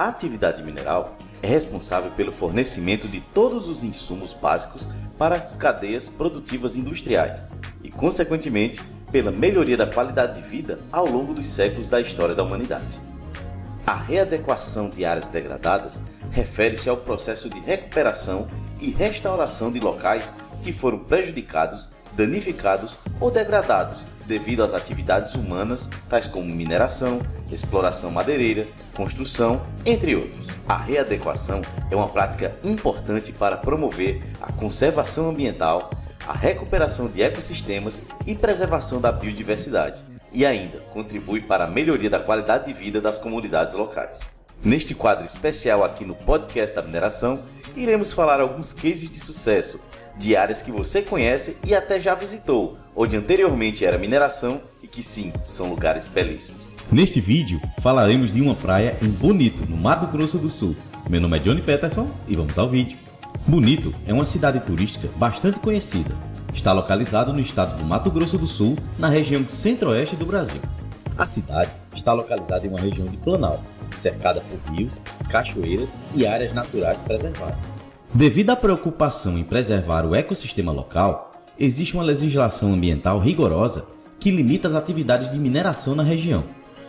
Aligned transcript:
A 0.00 0.08
atividade 0.08 0.62
mineral 0.62 1.14
é 1.42 1.46
responsável 1.46 2.10
pelo 2.12 2.32
fornecimento 2.32 3.06
de 3.06 3.20
todos 3.20 3.68
os 3.68 3.84
insumos 3.84 4.32
básicos 4.32 4.88
para 5.18 5.34
as 5.34 5.54
cadeias 5.54 6.08
produtivas 6.08 6.74
industriais 6.74 7.52
e, 7.84 7.90
consequentemente, 7.90 8.80
pela 9.12 9.30
melhoria 9.30 9.76
da 9.76 9.86
qualidade 9.86 10.40
de 10.40 10.48
vida 10.48 10.78
ao 10.90 11.04
longo 11.04 11.34
dos 11.34 11.48
séculos 11.48 11.86
da 11.86 12.00
história 12.00 12.34
da 12.34 12.42
humanidade. 12.42 12.86
A 13.86 13.94
readequação 13.94 14.88
de 14.88 15.04
áreas 15.04 15.28
degradadas 15.28 16.02
refere-se 16.30 16.88
ao 16.88 16.96
processo 16.96 17.50
de 17.50 17.60
recuperação 17.60 18.48
e 18.80 18.90
restauração 18.92 19.70
de 19.70 19.80
locais 19.80 20.32
que 20.62 20.72
foram 20.72 21.00
prejudicados, 21.00 21.90
danificados 22.14 22.96
ou 23.20 23.30
degradados 23.30 24.06
devido 24.30 24.62
às 24.62 24.72
atividades 24.72 25.34
humanas, 25.34 25.90
tais 26.08 26.28
como 26.28 26.54
mineração, 26.54 27.20
exploração 27.50 28.12
madeireira, 28.12 28.64
construção, 28.94 29.60
entre 29.84 30.14
outros. 30.14 30.46
A 30.68 30.78
readequação 30.78 31.62
é 31.90 31.96
uma 31.96 32.08
prática 32.08 32.54
importante 32.62 33.32
para 33.32 33.56
promover 33.56 34.22
a 34.40 34.52
conservação 34.52 35.28
ambiental, 35.28 35.90
a 36.24 36.32
recuperação 36.32 37.08
de 37.08 37.20
ecossistemas 37.20 38.02
e 38.24 38.36
preservação 38.36 39.00
da 39.00 39.10
biodiversidade, 39.10 39.98
e 40.32 40.46
ainda 40.46 40.78
contribui 40.92 41.40
para 41.40 41.64
a 41.64 41.70
melhoria 41.70 42.08
da 42.08 42.20
qualidade 42.20 42.66
de 42.66 42.72
vida 42.72 43.00
das 43.00 43.18
comunidades 43.18 43.74
locais. 43.74 44.20
Neste 44.62 44.94
quadro 44.94 45.24
especial 45.24 45.82
aqui 45.82 46.04
no 46.04 46.14
podcast 46.14 46.76
da 46.76 46.82
mineração, 46.82 47.42
iremos 47.74 48.12
falar 48.12 48.40
alguns 48.40 48.72
cases 48.72 49.10
de 49.10 49.18
sucesso 49.18 49.80
de 50.20 50.36
áreas 50.36 50.60
que 50.60 50.70
você 50.70 51.00
conhece 51.00 51.56
e 51.66 51.74
até 51.74 51.98
já 51.98 52.14
visitou, 52.14 52.76
onde 52.94 53.16
anteriormente 53.16 53.86
era 53.86 53.96
mineração 53.96 54.60
e 54.82 54.86
que 54.86 55.02
sim, 55.02 55.32
são 55.46 55.70
lugares 55.70 56.08
belíssimos. 56.08 56.74
Neste 56.92 57.20
vídeo 57.20 57.58
falaremos 57.80 58.30
de 58.30 58.40
uma 58.42 58.54
praia 58.54 58.96
em 59.00 59.08
Bonito, 59.08 59.68
no 59.68 59.78
Mato 59.78 60.06
Grosso 60.06 60.36
do 60.36 60.50
Sul. 60.50 60.76
Meu 61.08 61.22
nome 61.22 61.38
é 61.38 61.40
Johnny 61.40 61.62
Peterson 61.62 62.06
e 62.28 62.36
vamos 62.36 62.58
ao 62.58 62.68
vídeo. 62.68 62.98
Bonito 63.46 63.94
é 64.06 64.12
uma 64.12 64.26
cidade 64.26 64.60
turística 64.60 65.08
bastante 65.16 65.58
conhecida. 65.58 66.14
Está 66.52 66.72
localizado 66.72 67.32
no 67.32 67.40
estado 67.40 67.78
do 67.78 67.84
Mato 67.84 68.10
Grosso 68.10 68.36
do 68.36 68.46
Sul, 68.46 68.76
na 68.98 69.08
região 69.08 69.48
centro-oeste 69.48 70.16
do 70.16 70.26
Brasil. 70.26 70.60
A 71.16 71.26
cidade 71.26 71.70
está 71.94 72.12
localizada 72.12 72.66
em 72.66 72.68
uma 72.68 72.80
região 72.80 73.06
de 73.06 73.16
planalto, 73.16 73.64
cercada 73.96 74.42
por 74.42 74.74
rios, 74.74 75.00
cachoeiras 75.30 75.88
e 76.14 76.26
áreas 76.26 76.52
naturais 76.52 77.02
preservadas. 77.02 77.69
Devido 78.12 78.50
à 78.50 78.56
preocupação 78.56 79.38
em 79.38 79.44
preservar 79.44 80.04
o 80.04 80.16
ecossistema 80.16 80.72
local, 80.72 81.32
existe 81.56 81.94
uma 81.94 82.02
legislação 82.02 82.72
ambiental 82.72 83.20
rigorosa 83.20 83.86
que 84.18 84.32
limita 84.32 84.66
as 84.66 84.74
atividades 84.74 85.30
de 85.30 85.38
mineração 85.38 85.94
na 85.94 86.02
região, 86.02 86.42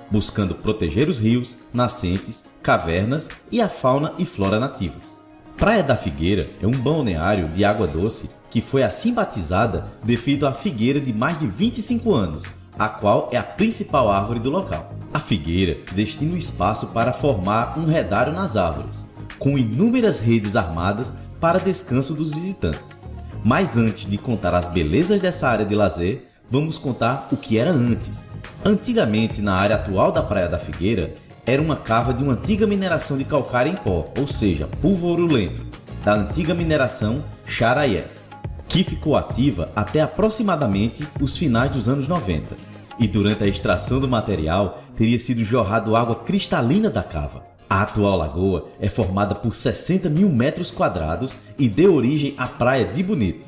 buscando 0.10 0.56
proteger 0.56 1.08
os 1.08 1.20
rios, 1.20 1.56
nascentes, 1.72 2.44
cavernas 2.64 3.30
e 3.52 3.62
a 3.62 3.70
fauna 3.70 4.14
e 4.18 4.26
flora 4.26 4.60
nativas. 4.60 5.22
Praia 5.56 5.84
da 5.84 5.96
Figueira 5.96 6.50
é 6.60 6.66
um 6.66 6.72
balneário 6.72 7.48
de 7.50 7.64
água 7.64 7.86
doce 7.86 8.28
que 8.50 8.60
foi 8.60 8.82
assim 8.82 9.14
batizada 9.14 9.86
devido 10.04 10.48
à 10.48 10.52
figueira 10.52 11.00
de 11.00 11.14
mais 11.14 11.38
de 11.38 11.46
25 11.46 12.16
anos, 12.16 12.44
a 12.80 12.90
qual 12.90 13.30
é 13.32 13.38
a 13.38 13.44
principal 13.44 14.10
árvore 14.10 14.40
do 14.40 14.50
local. 14.50 14.92
A 15.14 15.20
figueira 15.20 15.78
destina 15.94 16.34
o 16.34 16.38
espaço 16.38 16.88
para 16.88 17.14
formar 17.14 17.78
um 17.78 17.86
redário 17.86 18.34
nas 18.34 18.58
árvores, 18.58 19.06
com 19.42 19.58
inúmeras 19.58 20.20
redes 20.20 20.56
armadas 20.56 21.12
para 21.40 21.58
descanso 21.58 22.14
dos 22.14 22.32
visitantes. 22.32 23.02
Mas 23.44 23.76
antes 23.76 24.06
de 24.06 24.16
contar 24.16 24.54
as 24.54 24.68
belezas 24.68 25.20
dessa 25.20 25.50
área 25.50 25.66
de 25.66 25.74
lazer, 25.74 26.28
vamos 26.48 26.78
contar 26.78 27.28
o 27.32 27.36
que 27.36 27.58
era 27.58 27.72
antes. 27.72 28.34
Antigamente, 28.64 29.42
na 29.42 29.56
área 29.56 29.78
atual 29.78 30.12
da 30.12 30.22
Praia 30.22 30.48
da 30.48 30.60
Figueira, 30.60 31.16
era 31.44 31.60
uma 31.60 31.76
cava 31.76 32.14
de 32.14 32.22
uma 32.22 32.34
antiga 32.34 32.68
mineração 32.68 33.18
de 33.18 33.24
calcário 33.26 33.72
em 33.72 33.76
pó, 33.76 34.12
ou 34.16 34.28
seja, 34.28 34.70
pulverulento, 34.80 35.66
da 36.06 36.14
antiga 36.14 36.54
mineração 36.54 37.24
Charaiés, 37.48 38.30
que 38.70 38.84
ficou 38.84 39.18
ativa 39.18 39.72
até 39.76 40.02
aproximadamente 40.02 41.04
os 41.20 41.36
finais 41.36 41.72
dos 41.72 41.90
anos 41.90 42.08
90. 42.08 42.56
E 43.00 43.08
durante 43.08 43.44
a 43.44 43.48
extração 43.48 44.00
do 44.00 44.08
material 44.08 44.84
teria 44.96 45.18
sido 45.18 45.44
jorrado 45.44 45.96
água 45.96 46.18
cristalina 46.18 46.92
da 46.92 47.02
cava. 47.02 47.50
A 47.72 47.84
atual 47.84 48.18
lagoa 48.18 48.68
é 48.82 48.90
formada 48.90 49.34
por 49.34 49.56
60 49.56 50.10
mil 50.10 50.28
metros 50.28 50.70
quadrados 50.70 51.38
e 51.58 51.70
deu 51.70 51.96
origem 51.96 52.34
à 52.38 52.46
Praia 52.46 52.84
de 52.84 53.02
Bonito. 53.02 53.48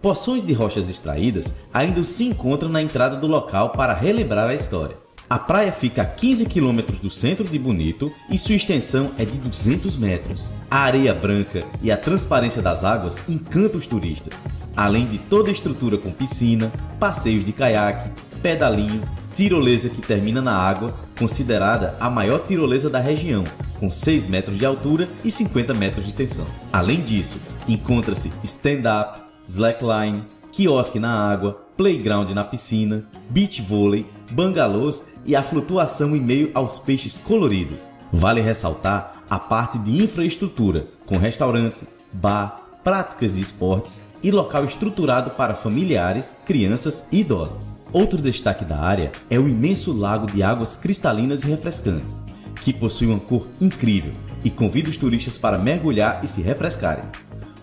Poções 0.00 0.44
de 0.44 0.52
rochas 0.52 0.88
extraídas 0.88 1.52
ainda 1.74 2.04
se 2.04 2.22
encontram 2.22 2.70
na 2.70 2.80
entrada 2.80 3.16
do 3.16 3.26
local 3.26 3.70
para 3.70 3.92
relembrar 3.92 4.48
a 4.48 4.54
história. 4.54 4.96
A 5.28 5.40
praia 5.40 5.72
fica 5.72 6.02
a 6.02 6.06
15 6.06 6.46
quilômetros 6.46 7.00
do 7.00 7.10
centro 7.10 7.42
de 7.42 7.58
Bonito 7.58 8.12
e 8.30 8.38
sua 8.38 8.54
extensão 8.54 9.10
é 9.18 9.24
de 9.24 9.36
200 9.38 9.96
metros. 9.96 10.44
A 10.70 10.82
areia 10.82 11.12
branca 11.12 11.64
e 11.82 11.90
a 11.90 11.96
transparência 11.96 12.62
das 12.62 12.84
águas 12.84 13.20
encantam 13.28 13.80
os 13.80 13.88
turistas, 13.88 14.34
além 14.76 15.04
de 15.04 15.18
toda 15.18 15.48
a 15.48 15.52
estrutura 15.52 15.98
com 15.98 16.12
piscina, 16.12 16.70
passeios 17.00 17.44
de 17.44 17.50
caiaque, 17.50 18.08
pedalinho, 18.40 19.02
tirolesa 19.38 19.88
que 19.88 20.02
termina 20.02 20.42
na 20.42 20.52
água, 20.52 20.92
considerada 21.16 21.96
a 22.00 22.10
maior 22.10 22.40
tirolesa 22.40 22.90
da 22.90 22.98
região, 22.98 23.44
com 23.78 23.88
6 23.88 24.26
metros 24.26 24.58
de 24.58 24.66
altura 24.66 25.08
e 25.22 25.30
50 25.30 25.72
metros 25.74 26.02
de 26.02 26.10
extensão. 26.10 26.44
Além 26.72 27.00
disso, 27.00 27.38
encontra-se 27.68 28.32
stand-up, 28.42 29.20
slackline, 29.46 30.24
quiosque 30.50 30.98
na 30.98 31.30
água, 31.30 31.64
playground 31.76 32.28
na 32.32 32.42
piscina, 32.42 33.04
beach 33.30 33.62
vôlei, 33.62 34.10
bangalôs 34.32 35.04
e 35.24 35.36
a 35.36 35.42
flutuação 35.44 36.16
em 36.16 36.20
meio 36.20 36.50
aos 36.52 36.80
peixes 36.80 37.16
coloridos. 37.16 37.84
Vale 38.12 38.40
ressaltar 38.40 39.22
a 39.30 39.38
parte 39.38 39.78
de 39.78 40.02
infraestrutura, 40.02 40.82
com 41.06 41.16
restaurante, 41.16 41.86
bar, 42.12 42.56
práticas 42.82 43.32
de 43.32 43.40
esportes 43.40 44.00
e 44.20 44.32
local 44.32 44.64
estruturado 44.64 45.30
para 45.30 45.54
familiares, 45.54 46.36
crianças 46.44 47.06
e 47.12 47.20
idosos. 47.20 47.77
Outro 47.92 48.20
destaque 48.20 48.64
da 48.64 48.78
área 48.78 49.10
é 49.30 49.38
o 49.38 49.48
imenso 49.48 49.92
lago 49.92 50.26
de 50.26 50.42
águas 50.42 50.76
cristalinas 50.76 51.42
e 51.42 51.46
refrescantes, 51.46 52.22
que 52.62 52.72
possui 52.72 53.06
uma 53.06 53.18
cor 53.18 53.48
incrível 53.60 54.12
e 54.44 54.50
convida 54.50 54.90
os 54.90 54.96
turistas 54.96 55.38
para 55.38 55.56
mergulhar 55.56 56.22
e 56.22 56.28
se 56.28 56.42
refrescarem. 56.42 57.04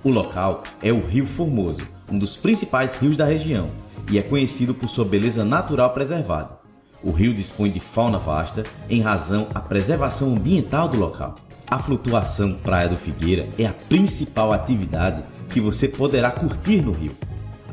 O 0.03 0.09
local 0.09 0.63
é 0.81 0.91
o 0.91 1.06
Rio 1.06 1.28
Formoso, 1.28 1.88
um 2.12 2.18
dos 2.18 2.36
principais 2.36 2.96
rios 2.96 3.16
da 3.16 3.25
região, 3.25 3.69
e 4.12 4.18
é 4.18 4.22
conhecido 4.22 4.74
por 4.74 4.90
sua 4.90 5.06
beleza 5.06 5.46
natural 5.46 5.91
preservada. 5.94 6.57
O 7.03 7.12
rio 7.12 7.34
dispõe 7.34 7.69
de 7.69 7.80
fauna 7.80 8.18
vasta 8.18 8.63
em 8.90 9.02
razão 9.02 9.47
à 9.53 9.59
preservação 9.59 10.34
ambiental 10.34 10.88
do 10.88 10.97
local. 10.97 11.36
A 11.69 11.78
flutuação 11.78 12.53
Praia 12.53 12.90
do 12.90 12.96
Figueira 12.96 13.47
é 13.59 13.66
a 13.66 13.74
principal 13.74 14.52
atividade 14.52 15.24
que 15.50 15.62
você 15.62 15.88
poderá 15.88 16.31
curtir 16.31 16.81
no 16.81 16.92
rio. 16.92 17.16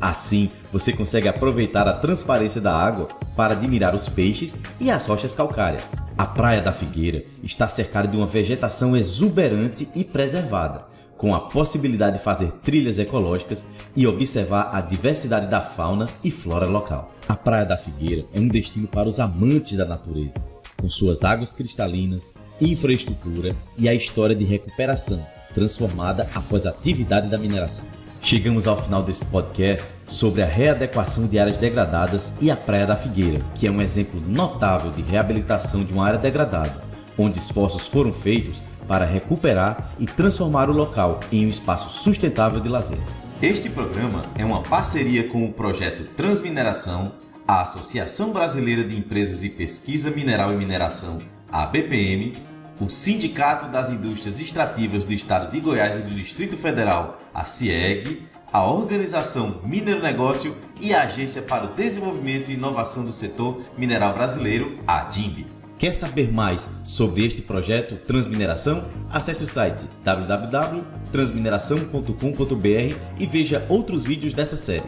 Assim, 0.03 0.49
você 0.69 0.91
consegue 0.91 1.29
aproveitar 1.29 1.87
a 1.87 1.93
transparência 1.93 2.59
da 2.59 2.75
água 2.75 3.07
para 3.37 3.53
admirar 3.53 3.95
os 3.95 4.09
peixes 4.09 4.57
e 4.77 4.91
as 4.91 5.05
rochas 5.05 5.33
calcárias. 5.33 5.93
A 6.17 6.25
Praia 6.25 6.61
da 6.61 6.73
Figueira 6.73 7.23
está 7.41 7.69
cercada 7.69 8.09
de 8.09 8.17
uma 8.17 8.27
vegetação 8.27 8.97
exuberante 8.97 9.87
e 9.95 10.03
preservada, 10.03 10.85
com 11.17 11.33
a 11.33 11.39
possibilidade 11.39 12.17
de 12.17 12.21
fazer 12.21 12.51
trilhas 12.61 12.99
ecológicas 12.99 13.65
e 13.95 14.05
observar 14.05 14.71
a 14.73 14.81
diversidade 14.81 15.47
da 15.47 15.61
fauna 15.61 16.09
e 16.21 16.29
flora 16.29 16.65
local. 16.65 17.13
A 17.25 17.37
Praia 17.37 17.65
da 17.65 17.77
Figueira 17.77 18.25
é 18.33 18.41
um 18.41 18.49
destino 18.49 18.89
para 18.89 19.07
os 19.07 19.21
amantes 19.21 19.77
da 19.77 19.85
natureza, 19.85 20.45
com 20.75 20.89
suas 20.89 21.23
águas 21.23 21.53
cristalinas, 21.53 22.33
infraestrutura 22.59 23.55
e 23.77 23.87
a 23.87 23.93
história 23.93 24.35
de 24.35 24.43
recuperação 24.43 25.25
transformada 25.53 26.27
após 26.35 26.65
a 26.65 26.71
atividade 26.71 27.29
da 27.29 27.37
mineração. 27.37 27.85
Chegamos 28.23 28.67
ao 28.67 28.81
final 28.81 29.03
desse 29.03 29.25
podcast 29.25 29.85
sobre 30.07 30.41
a 30.41 30.45
readequação 30.45 31.27
de 31.27 31.37
áreas 31.37 31.57
degradadas 31.57 32.33
e 32.39 32.49
a 32.49 32.55
Praia 32.55 32.87
da 32.87 32.95
Figueira, 32.95 33.41
que 33.53 33.67
é 33.67 33.71
um 33.71 33.81
exemplo 33.81 34.21
notável 34.25 34.91
de 34.91 35.01
reabilitação 35.01 35.83
de 35.83 35.91
uma 35.91 36.07
área 36.07 36.17
degradada, 36.17 36.81
onde 37.17 37.37
esforços 37.37 37.85
foram 37.85 38.13
feitos 38.13 38.61
para 38.87 39.03
recuperar 39.03 39.91
e 39.99 40.05
transformar 40.05 40.69
o 40.69 40.73
local 40.73 41.19
em 41.33 41.45
um 41.45 41.49
espaço 41.49 41.89
sustentável 41.89 42.61
de 42.61 42.69
lazer. 42.69 42.97
Este 43.41 43.69
programa 43.69 44.23
é 44.37 44.45
uma 44.45 44.63
parceria 44.63 45.27
com 45.27 45.43
o 45.43 45.51
projeto 45.51 46.05
Transmineração, 46.15 47.11
a 47.45 47.63
Associação 47.63 48.31
Brasileira 48.31 48.85
de 48.85 48.97
Empresas 48.97 49.43
e 49.43 49.49
Pesquisa 49.49 50.09
Mineral 50.09 50.53
e 50.53 50.55
Mineração, 50.55 51.19
a 51.51 51.65
BPM, 51.65 52.37
o 52.79 52.89
Sindicato 52.89 53.67
das 53.67 53.89
Indústrias 53.89 54.39
Extrativas 54.39 55.03
do 55.05 55.13
Estado 55.13 55.51
de 55.51 55.59
Goiás 55.59 55.99
e 55.99 56.03
do 56.03 56.15
Distrito 56.15 56.57
Federal, 56.57 57.17
a 57.33 57.43
CIEG, 57.45 58.27
a 58.51 58.65
Organização 58.65 59.61
Mineiro 59.63 60.01
Negócio 60.01 60.57
e 60.79 60.91
a 60.93 61.03
Agência 61.03 61.41
para 61.41 61.65
o 61.65 61.69
Desenvolvimento 61.69 62.49
e 62.49 62.53
Inovação 62.53 63.03
do 63.03 63.11
Setor 63.11 63.61
Mineral 63.77 64.13
Brasileiro, 64.13 64.77
a 64.85 64.99
DIMB. 65.05 65.47
Quer 65.77 65.93
saber 65.93 66.33
mais 66.33 66.69
sobre 66.85 67.25
este 67.25 67.41
projeto 67.41 67.95
Transmineração? 67.95 68.85
Acesse 69.11 69.43
o 69.43 69.47
site 69.47 69.85
www.transmineração.com.br 70.03 72.95
e 73.19 73.27
veja 73.27 73.65
outros 73.67 74.05
vídeos 74.05 74.33
dessa 74.33 74.55
série. 74.55 74.87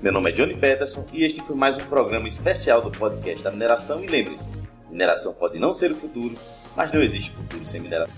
Meu 0.00 0.12
nome 0.12 0.30
é 0.30 0.32
Johnny 0.32 0.54
Peterson 0.54 1.04
e 1.12 1.24
este 1.24 1.42
foi 1.42 1.56
mais 1.56 1.76
um 1.76 1.80
programa 1.80 2.28
especial 2.28 2.80
do 2.82 2.90
podcast 2.90 3.42
da 3.42 3.50
mineração. 3.50 4.04
E 4.04 4.06
lembre-se, 4.06 4.48
mineração 4.94 5.34
pode 5.34 5.58
não 5.58 5.74
ser 5.74 5.90
o 5.90 5.94
futuro, 5.94 6.36
mas 6.76 6.92
não 6.92 7.02
existe 7.02 7.32
futuro 7.32 7.66
sem 7.66 7.80
mineração. 7.80 8.14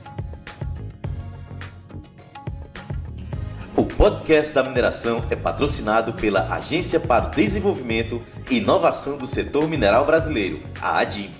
O 3.74 3.84
podcast 3.84 4.54
da 4.54 4.62
mineração 4.62 5.24
é 5.30 5.36
patrocinado 5.36 6.12
pela 6.12 6.54
Agência 6.54 7.00
para 7.00 7.26
o 7.26 7.30
Desenvolvimento 7.30 8.22
e 8.50 8.58
Inovação 8.58 9.16
do 9.16 9.26
Setor 9.26 9.68
Mineral 9.68 10.04
Brasileiro, 10.04 10.60
a 10.80 10.98
ADIM 10.98 11.30